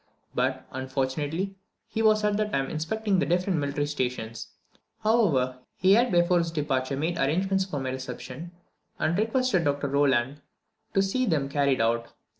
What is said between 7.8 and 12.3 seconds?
reception, and requested Dr. Rolland to see them carried out.